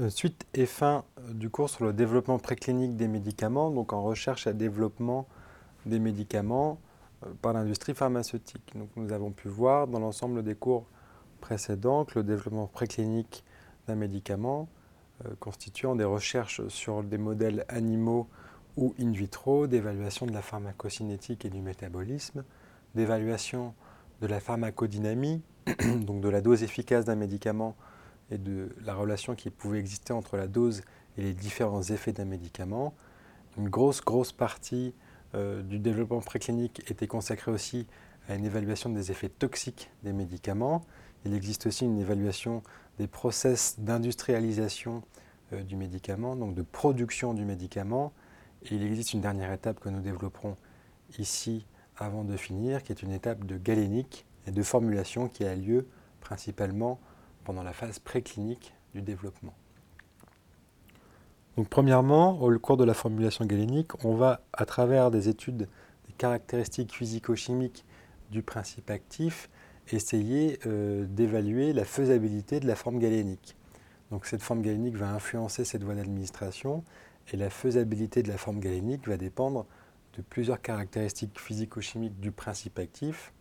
[0.00, 4.46] Euh, suite et fin du cours sur le développement préclinique des médicaments, donc en recherche
[4.46, 5.28] et développement
[5.86, 6.78] des médicaments
[7.24, 8.72] euh, par l'industrie pharmaceutique.
[8.96, 10.86] Nous avons pu voir dans l'ensemble des cours
[11.40, 13.44] précédents que le développement préclinique
[13.86, 14.68] d'un médicament
[15.24, 18.26] euh, constituant des recherches sur des modèles animaux
[18.76, 22.42] ou in vitro, d'évaluation de la pharmacocinétique et du métabolisme,
[22.96, 23.74] d'évaluation
[24.20, 25.42] de la pharmacodynamie,
[26.00, 27.76] donc de la dose efficace d'un médicament
[28.30, 30.82] et de la relation qui pouvait exister entre la dose
[31.16, 32.94] et les différents effets d'un médicament.
[33.56, 34.94] Une grosse, grosse partie
[35.34, 37.86] euh, du développement préclinique était consacrée aussi
[38.28, 40.82] à une évaluation des effets toxiques des médicaments.
[41.24, 42.62] Il existe aussi une évaluation
[42.98, 45.02] des process d'industrialisation
[45.52, 48.12] euh, du médicament, donc de production du médicament.
[48.64, 50.56] Et il existe une dernière étape que nous développerons
[51.18, 55.54] ici avant de finir, qui est une étape de galénique et de formulation qui a
[55.54, 55.86] lieu
[56.20, 56.98] principalement
[57.44, 59.54] pendant la phase préclinique du développement.
[61.56, 65.68] Donc premièrement, au cours de la formulation galénique, on va, à travers des études
[66.06, 67.84] des caractéristiques physico-chimiques
[68.30, 69.48] du principe actif,
[69.92, 73.56] essayer euh, d'évaluer la faisabilité de la forme galénique.
[74.10, 76.82] Donc cette forme galénique va influencer cette voie d'administration
[77.32, 79.66] et la faisabilité de la forme galénique va dépendre
[80.16, 83.32] de plusieurs caractéristiques physico-chimiques du principe actif,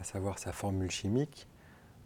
[0.00, 1.46] à savoir sa formule chimique,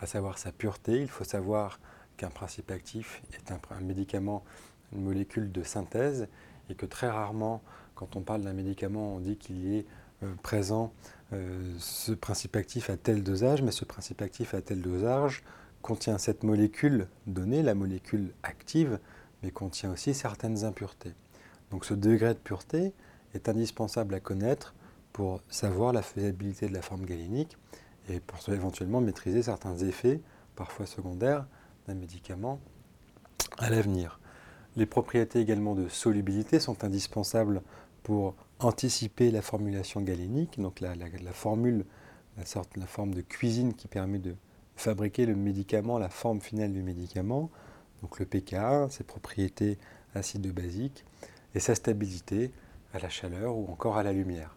[0.00, 1.00] à savoir sa pureté.
[1.00, 1.80] Il faut savoir
[2.16, 4.44] qu'un principe actif est un, médicament,
[4.92, 6.28] une molécule de synthèse,
[6.68, 7.62] et que très rarement,
[7.94, 9.86] quand on parle d'un médicament, on dit qu'il est
[10.22, 10.92] euh, présent
[11.32, 15.42] euh, ce principe actif à tel dosage, mais ce principe actif à tel dosage
[15.82, 18.98] contient cette molécule donnée, la molécule active,
[19.42, 21.14] mais contient aussi certaines impuretés.
[21.70, 22.92] Donc ce degré de pureté
[23.34, 24.74] est indispensable à connaître
[25.12, 27.56] pour savoir la faisabilité de la forme galénique
[28.08, 30.20] et pour éventuellement maîtriser certains effets,
[30.54, 31.46] parfois secondaires,
[31.86, 32.60] d'un médicament
[33.58, 34.20] à l'avenir.
[34.76, 37.62] Les propriétés également de solubilité sont indispensables
[38.02, 40.94] pour anticiper la formulation galénique, donc la,
[41.32, 41.84] formule,
[42.36, 44.34] la, sorte, la forme de cuisine qui permet de
[44.76, 47.50] fabriquer le médicament, la forme finale du médicament,
[48.02, 49.78] donc le pKa, ses propriétés
[50.14, 51.04] acido-basiques,
[51.54, 52.52] et sa stabilité
[52.92, 54.54] à la chaleur ou encore à la lumière.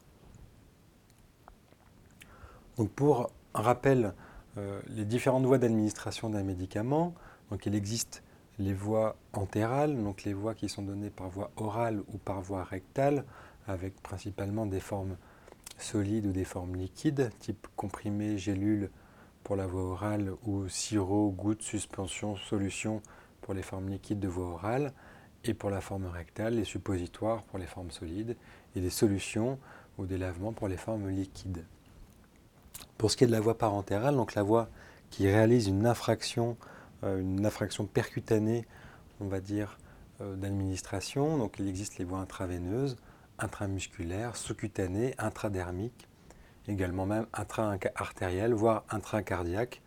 [2.78, 4.14] Donc pour rappelle
[4.58, 7.14] euh, les différentes voies d'administration d'un médicament.
[7.52, 8.24] Donc il existe
[8.60, 12.64] les voies entérales, donc les voies qui sont données par voie orale ou par voie
[12.64, 13.24] rectale,
[13.68, 15.16] avec principalement des formes
[15.78, 18.90] solides ou des formes liquides, type comprimé, gélule
[19.44, 23.02] pour la voie orale ou sirop, goutte, suspension, solution
[23.42, 24.94] pour les formes liquides de voie orale,
[25.46, 28.36] et pour la forme rectale, les suppositoires pour les formes solides,
[28.76, 29.58] et des solutions
[29.98, 31.66] ou des lavements pour les formes liquides.
[32.98, 34.70] Pour ce qui est de la voie parentérale, donc la voie
[35.10, 36.58] qui réalise une infraction,
[37.04, 38.66] euh, une infraction percutanée,
[39.20, 39.78] on va dire,
[40.22, 42.98] euh, d'administration, donc il existe les voies intraveineuses,
[43.40, 46.08] intramusculaires, sous-cutanées, intradermiques,
[46.68, 49.82] également même intra-artérielles, voire intracardiaques.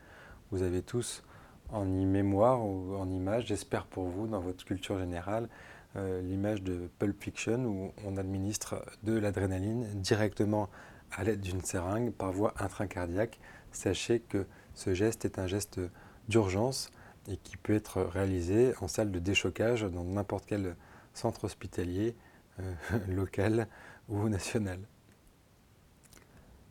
[0.51, 1.23] Vous avez tous
[1.71, 5.49] en mémoire ou en image, j'espère pour vous, dans votre culture générale,
[5.97, 10.71] euh, l'image de Pulp Fiction où on administre de l'adrénaline directement
[11.17, 13.39] à l'aide d'une seringue par voie intracardiaque.
[13.73, 15.81] Sachez que ce geste est un geste
[16.29, 16.91] d'urgence
[17.29, 20.77] et qui peut être réalisé en salle de déchocage dans n'importe quel
[21.15, 22.17] centre hospitalier
[22.61, 22.75] euh,
[23.09, 23.69] local
[24.09, 24.81] ou national.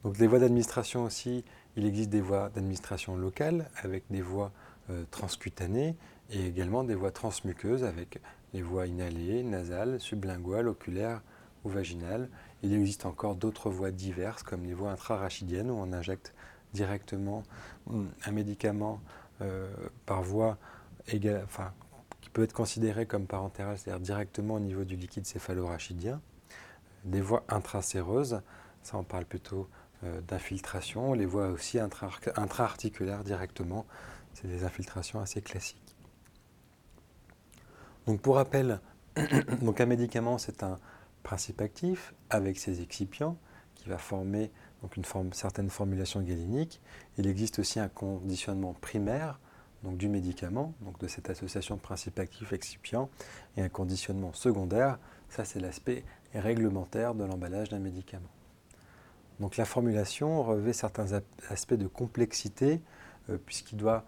[0.03, 1.44] Donc les voies d'administration aussi,
[1.75, 4.52] il existe des voies d'administration locales avec des voies
[4.90, 5.96] euh, transcutanées
[6.31, 8.19] et également des voies transmuqueuses avec
[8.53, 11.22] les voies inhalées, nasales, sublinguales, oculaires
[11.63, 12.29] ou vaginales.
[12.64, 16.34] Il existe encore d'autres voies diverses, comme les voies intrarachidiennes, où on injecte
[16.74, 17.44] directement
[17.88, 19.02] hum, un médicament
[19.42, 19.70] euh,
[20.06, 20.58] par voie
[21.08, 26.22] qui peut être considéré comme parentérale, c'est-à-dire directement au niveau du liquide céphalorachidien.
[27.06, 28.42] Des voies intracéreuses,
[28.84, 29.68] ça on parle plutôt
[30.04, 31.14] euh, d'infiltration.
[31.14, 33.86] Les voies aussi intra-articulaires directement,
[34.34, 35.96] c'est des infiltrations assez classiques.
[38.06, 38.80] Donc pour rappel,
[39.62, 40.78] donc un médicament c'est un
[41.23, 43.38] principe actif avec ses excipients
[43.76, 44.52] qui va former
[44.82, 46.82] donc une forme, certaine formulation galénique.
[47.18, 49.40] Il existe aussi un conditionnement primaire
[49.84, 53.09] donc du médicament, donc de cette association de principe actif excipient,
[53.58, 56.03] et un conditionnement secondaire, ça c'est l'aspect
[56.34, 58.29] réglementaire de l'emballage d'un médicament.
[59.40, 62.82] Donc la formulation revêt certains aspects de complexité,
[63.29, 64.06] euh, puisqu'il doit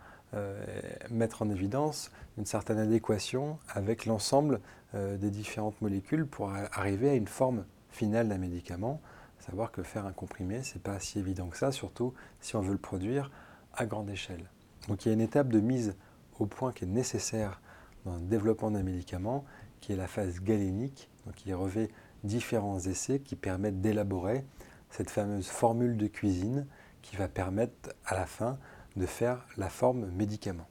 [1.10, 4.60] mettre en évidence une certaine adéquation avec l'ensemble
[4.96, 9.02] euh, des différentes molécules pour arriver à une forme finale d'un médicament.
[9.40, 12.62] Savoir que faire un comprimé, ce n'est pas si évident que ça, surtout si on
[12.62, 13.32] veut le produire
[13.74, 14.50] à grande échelle.
[14.88, 15.96] Donc il y a une étape de mise
[16.40, 17.60] au point qui est nécessaire
[18.06, 19.46] dans le développement d'un médicament,
[19.82, 21.90] qui est la phase galénique, donc qui revêt
[22.24, 24.46] différents essais qui permettent d'élaborer
[24.90, 26.68] cette fameuse formule de cuisine
[27.02, 28.58] qui va permettre à la fin
[28.96, 30.68] de faire la forme médicament.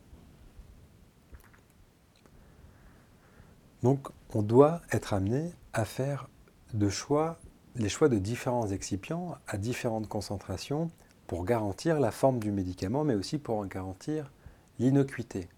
[3.83, 6.29] Donc on doit être amené à faire
[6.73, 7.39] de choix,
[7.75, 10.91] les choix de différents excipients à différentes concentrations
[11.27, 14.31] pour garantir la forme du médicament, mais aussi pour en garantir
[14.79, 15.49] l'innocuité.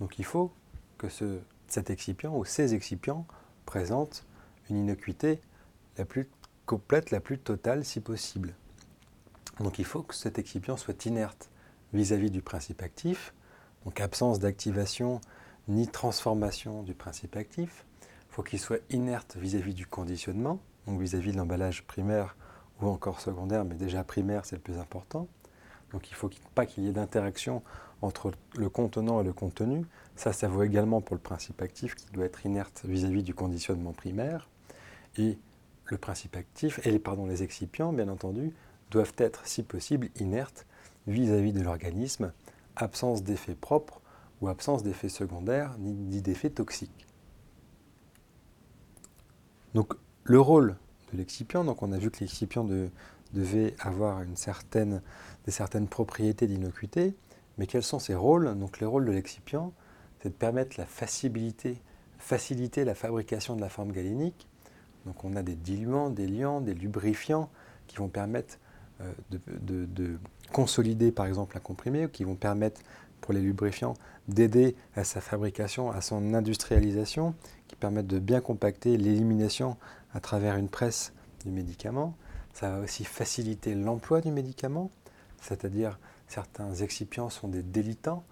[0.00, 0.52] Donc il faut
[0.98, 1.08] que
[1.66, 3.26] cet excipient ou ces excipients
[3.66, 4.26] présentent
[4.70, 5.40] une innocuité
[5.98, 6.28] la plus
[6.66, 8.54] complète, la plus totale si possible.
[9.58, 11.50] Donc il faut que cet excipient soit inerte
[11.92, 13.34] vis-à-vis du principe actif,
[13.84, 15.20] donc absence d'activation
[15.68, 17.84] ni transformation du principe actif.
[18.02, 22.36] Il faut qu'il soit inerte vis-à-vis du conditionnement, donc vis-à-vis de l'emballage primaire
[22.80, 25.28] ou encore secondaire, mais déjà primaire c'est le plus important.
[25.92, 27.62] Donc il ne faut pas qu'il y ait d'interaction
[28.00, 29.86] entre le contenant et le contenu.
[30.16, 33.92] Ça, ça vaut également pour le principe actif qui doit être inerte vis-à-vis du conditionnement
[33.92, 34.48] primaire.
[35.16, 35.38] Et
[35.86, 38.52] le principe actif et pardon, les excipients, bien entendu,
[38.90, 40.66] doivent être, si possible, inertes
[41.06, 42.32] vis-à-vis de l'organisme,
[42.76, 44.00] absence d'effet propre
[44.40, 47.06] ou absence d'effet secondaire ni d'effet toxique.
[49.74, 49.94] Donc
[50.24, 50.76] le rôle
[51.12, 52.66] de l'excipient, donc on a vu que l'excipient
[53.32, 55.02] devait avoir une certaine,
[55.46, 57.14] des certaines propriétés d'innocuité,
[57.58, 58.58] mais quels sont ses rôles?
[58.58, 59.72] Donc les rôles de l'excipient,
[60.20, 61.80] c'est de permettre la facilité,
[62.18, 64.46] faciliter la fabrication de la forme galénique.
[65.06, 67.50] Donc on a des diluants, des liants, des lubrifiants
[67.86, 68.58] qui vont permettre
[69.02, 70.18] euh, de,
[70.52, 72.80] consolider par exemple un comprimé, qui vont permettre
[73.20, 73.94] pour les lubrifiants
[74.28, 77.34] d'aider à sa fabrication, à son industrialisation,
[77.68, 79.76] qui permettent de bien compacter l'élimination
[80.12, 81.12] à travers une presse
[81.44, 82.14] du médicament.
[82.52, 84.90] Ça va aussi faciliter l'emploi du médicament,
[85.40, 88.24] c'est-à-dire certains excipients sont des délitants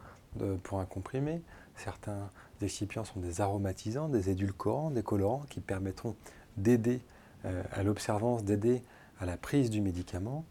[0.63, 1.41] pour un comprimé,
[1.77, 2.31] certains
[2.63, 6.15] excipients sont des aromatisants, des édulcorants, des colorants qui permettront
[6.57, 7.01] d'aider
[7.45, 8.83] euh, à l'observance, d'aider
[9.19, 10.45] à la prise du médicament.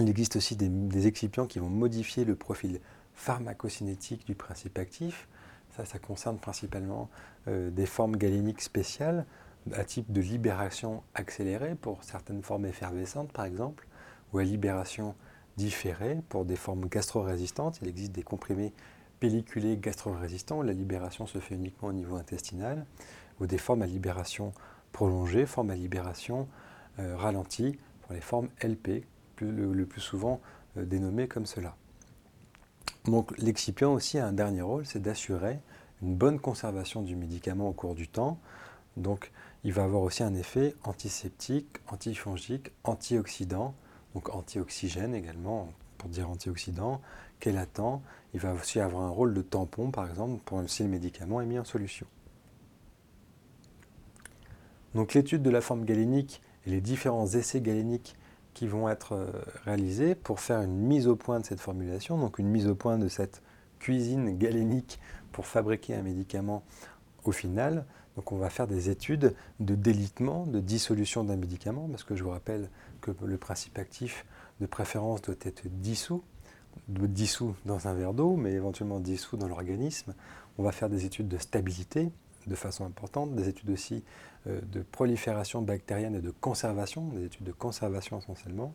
[0.00, 2.80] Il existe aussi des, excipients qui vont modifier le profil
[3.14, 5.28] pharmacocinétique du principe actif.
[5.76, 7.08] Ça, ça concerne principalement
[7.48, 9.26] euh, des formes galéniques spéciales
[9.72, 13.86] à type de libération accélérée pour certaines formes effervescentes par exemple,
[14.32, 15.14] ou à libération
[15.56, 17.80] différée pour des formes gastro-résistantes.
[17.82, 18.72] Il existe des comprimés
[19.18, 22.86] pelliculés gastro-résistants où la libération se fait uniquement au niveau intestinal,
[23.40, 24.52] ou des formes à libération
[24.92, 26.48] prolongée, formes à libération
[27.00, 29.04] euh, ralentie pour les formes LP,
[29.40, 30.40] le, plus souvent
[30.76, 31.76] euh, dénommées comme cela.
[33.04, 35.60] Donc l'excipient aussi a un dernier rôle, c'est d'assurer
[36.02, 38.38] une bonne conservation du médicament au cours du temps.
[38.96, 39.32] Donc
[39.64, 43.74] il va avoir aussi un effet antiseptique, antifongique, antioxydant,
[44.14, 47.00] donc antioxygène également, pour dire antioxydant,
[47.42, 48.02] chélatant.
[48.34, 51.46] Il va aussi avoir un rôle de tampon, par exemple, pour si le médicament est
[51.46, 52.06] mis en solution.
[54.94, 58.16] Donc l'étude de la forme galénique et les différents essais galéniques
[58.58, 59.30] qui vont être euh,
[59.64, 62.98] réalisés pour faire une mise au point de cette formulation, donc une mise au point
[62.98, 63.40] de cette
[63.78, 64.98] cuisine galénique
[65.30, 66.64] pour fabriquer un médicament
[67.22, 67.84] au final.
[68.16, 72.24] Donc on va faire des études de délitement, de dissolution d'un médicament, parce que je
[72.24, 72.68] vous rappelle
[73.00, 74.26] que le principe actif
[74.60, 76.24] de préférence doit être dissous,
[76.88, 80.14] dissous dans un verre d'eau, mais éventuellement dissous dans l'organisme.
[80.58, 82.10] On va faire des études de stabilité
[82.46, 84.04] de façon importante, des études aussi
[84.46, 88.74] euh, de prolifération bactérienne et de conservation, des études de conservation essentiellement,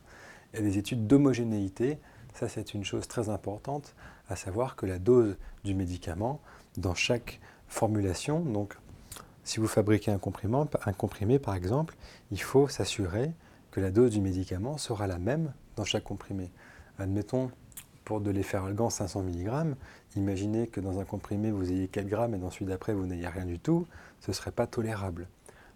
[0.52, 1.98] et des études d'homogénéité.
[2.34, 3.94] Ça, c'est une chose très importante,
[4.28, 6.40] à savoir que la dose du médicament,
[6.76, 8.76] dans chaque formulation, donc
[9.44, 10.20] si vous fabriquez un,
[10.86, 11.96] un comprimé par exemple,
[12.30, 13.32] il faut s'assurer
[13.70, 16.50] que la dose du médicament sera la même dans chaque comprimé.
[16.98, 17.50] Admettons,
[18.04, 19.74] pour de l'efferalgan 500 mg,
[20.16, 23.28] imaginez que dans un comprimé vous ayez 4 grammes et dans celui d'après vous n'ayez
[23.28, 23.86] rien du tout,
[24.20, 25.26] ce ne serait pas tolérable.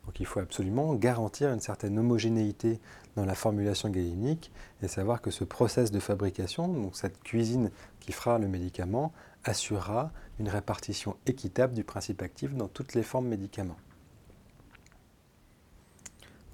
[0.06, 2.80] Donc il faut absolument garantir une certaine homogénéité
[3.16, 4.50] dans la formulation galénique
[4.82, 7.70] et savoir que ce process de fabrication, donc cette cuisine
[8.00, 9.12] qui fera le médicament,
[9.44, 13.76] assurera une répartition équitable du principe actif dans toutes les formes médicaments.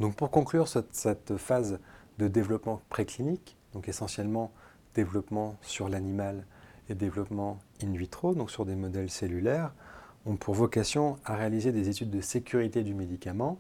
[0.01, 1.79] Donc pour conclure cette, phase
[2.19, 4.53] de développement préclinique, donc essentiellement
[4.95, 6.45] développement sur l'animal
[6.89, 9.73] et développement in vitro, donc sur des modèles cellulaires,
[10.27, 13.59] ont pour vocation à réaliser des études de sécurité du médicament,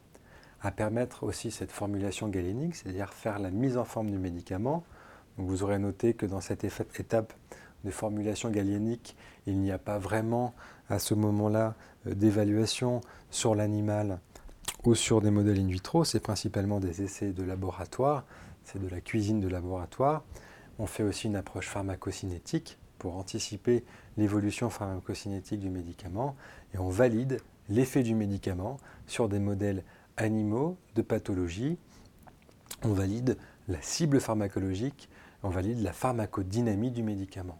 [0.61, 4.85] à permettre aussi cette formulation galénique, c'est-à-dire faire la mise en forme du médicament.
[5.37, 7.33] vous aurez noté que dans cette étape
[7.85, 10.55] de formulation galénique, il n'y a pas vraiment
[10.89, 11.75] à ce moment-là
[12.07, 13.01] euh, d'évaluation
[13.31, 14.21] sur l'animal
[14.85, 18.25] ou sur des modèles in vitro, c'est principalement des essais de laboratoire,
[18.65, 20.25] c'est de la cuisine de laboratoire.
[20.79, 23.85] On fait aussi une approche pharmacocinétique pour anticiper
[24.17, 26.37] l'évolution pharmacocinétique du médicament
[26.75, 29.85] et on valide l'effet du médicament sur des modèles
[30.17, 31.79] animaux de pathologie.
[32.83, 33.37] On valide
[33.69, 35.09] la cible pharmacologique,
[35.43, 37.59] on valide la pharmacodynamie du médicament.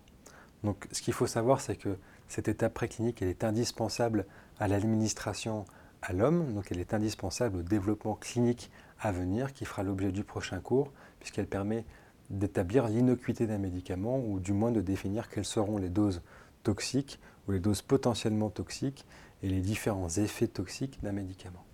[0.63, 4.27] Donc ce qu'il faut savoir, c'est que cette étape préclinique, elle est indispensable
[4.59, 5.65] à l'administration
[6.03, 10.25] à l'homme, donc elle est indispensable au développement clinique à venir qui fera l'objet du
[10.25, 11.85] prochain cours, puisqu'elle permet
[12.31, 16.23] d'établir l'innocuité d'un médicament ou du moins de définir quelles seront les doses
[16.63, 19.05] toxiques ou les doses potentiellement toxiques
[19.43, 21.65] et les différents effets toxiques d'un médicament.